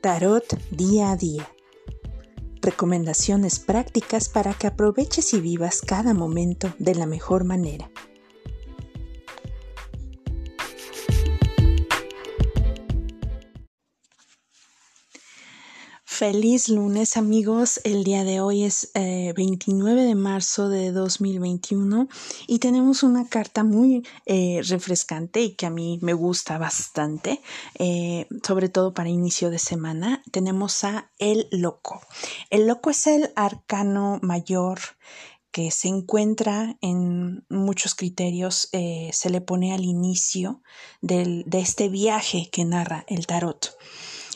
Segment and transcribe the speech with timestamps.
[0.00, 1.46] Tarot día a día.
[2.62, 7.90] Recomendaciones prácticas para que aproveches y vivas cada momento de la mejor manera.
[16.20, 22.08] Feliz lunes amigos, el día de hoy es 29 eh, de marzo de 2021
[22.46, 27.40] y tenemos una carta muy eh, refrescante y que a mí me gusta bastante,
[27.78, 30.22] eh, sobre todo para inicio de semana.
[30.30, 32.02] Tenemos a El Loco.
[32.50, 34.78] El Loco es el arcano mayor
[35.50, 40.60] que se encuentra en muchos criterios, se le pone al inicio
[41.00, 43.74] de este viaje que narra el tarot.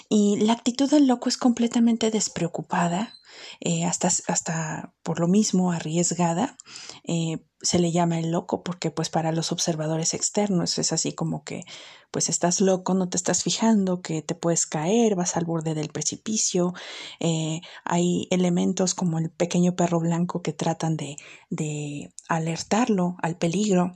[0.08, 3.14] Y la actitud del loco es completamente despreocupada,
[3.60, 6.56] eh, hasta, hasta por lo mismo arriesgada.
[7.04, 11.44] Eh, se le llama el loco porque pues para los observadores externos es así como
[11.44, 11.62] que
[12.10, 15.88] pues estás loco, no te estás fijando que te puedes caer, vas al borde del
[15.88, 16.74] precipicio.
[17.20, 21.16] Eh, hay elementos como el pequeño perro blanco que tratan de,
[21.50, 23.94] de alertarlo al peligro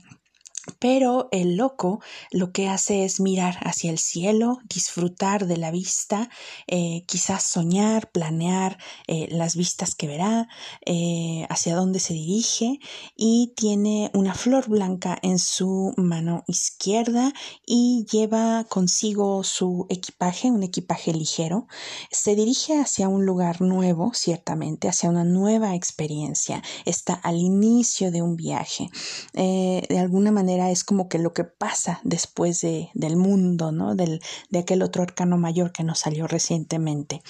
[0.79, 6.29] pero el loco lo que hace es mirar hacia el cielo, disfrutar de la vista,
[6.67, 10.47] eh, quizás soñar, planear eh, las vistas que verá,
[10.85, 12.79] eh, hacia dónde se dirige
[13.15, 17.33] y tiene una flor blanca en su mano izquierda
[17.65, 21.67] y lleva consigo su equipaje, un equipaje ligero.
[22.11, 26.61] Se dirige hacia un lugar nuevo, ciertamente, hacia una nueva experiencia.
[26.85, 28.89] Está al inicio de un viaje.
[29.33, 33.95] de alguna manera es como que lo que pasa después de, del mundo, ¿no?
[33.95, 37.21] Del, de aquel otro arcano mayor que nos salió recientemente.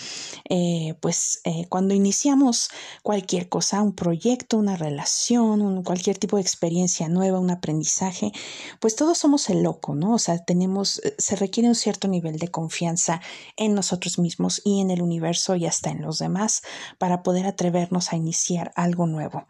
[0.50, 2.70] Eh, pues eh, cuando iniciamos
[3.04, 8.32] cualquier cosa, un proyecto, una relación, cualquier tipo de experiencia nueva, un aprendizaje,
[8.80, 10.14] pues todos somos el loco, ¿no?
[10.14, 13.22] O sea, tenemos, eh, se requiere un cierto nivel de confianza
[13.58, 16.62] en nosotros mismos y en el universo y hasta en los demás
[16.98, 19.46] para poder atrevernos a iniciar algo nuevo.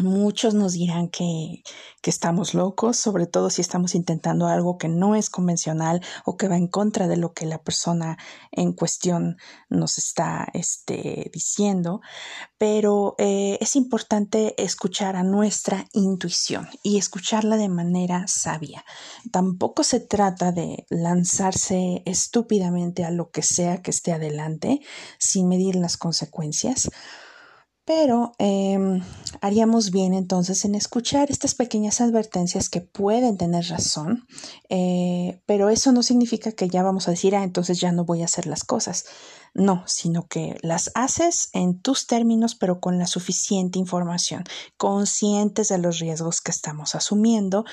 [0.00, 1.62] Muchos nos dirán que,
[2.02, 6.48] que, estamos locos, sobre todo si estamos intentando algo que no es convencional o que
[6.48, 8.18] va en contra de lo que la persona
[8.50, 9.36] en cuestión
[9.68, 12.00] nos está este, diciendo,
[12.58, 18.84] pero eh, es importante escuchar a nuestra intuición y escucharla de manera sabia.
[19.30, 24.80] Tampoco se trata de lanzarse estúpidamente a lo que sea que esté adelante
[25.20, 26.90] sin medir las consecuencias
[27.84, 29.02] pero em,
[29.40, 34.26] haríamos bien entonces en escuchar estas pequeñas advertencias que pueden tener razón,
[34.68, 38.22] eh, pero eso no significa que ya vamos a decir, ah, entonces ya no voy
[38.22, 39.04] a hacer las cosas.
[39.56, 44.42] No, sino que las haces en tus términos, pero con la suficiente información,
[44.76, 47.64] conscientes de los riesgos que estamos asumiendo.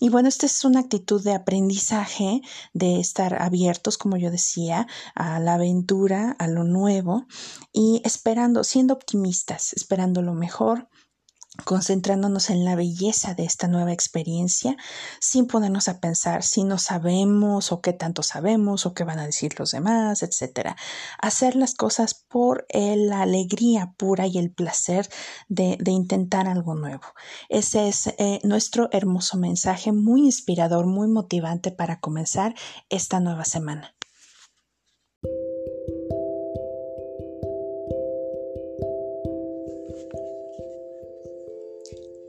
[0.00, 2.40] Y bueno, esta es una actitud de aprendizaje,
[2.72, 7.26] de estar abiertos, como yo decía, a la aventura, a lo nuevo
[7.76, 10.88] y esperando, siendo optimistas, esperando lo mejor,
[11.66, 14.78] concentrándonos en la belleza de esta nueva experiencia,
[15.20, 19.26] sin ponernos a pensar si no sabemos o qué tanto sabemos o qué van a
[19.26, 20.74] decir los demás, etcétera.
[21.20, 25.10] Hacer las cosas por la alegría pura y el placer
[25.48, 27.04] de, intentar algo nuevo.
[27.50, 32.54] Ese es eh, nuestro hermoso mensaje, muy inspirador, muy motivante para comenzar
[32.88, 33.95] esta nueva semana.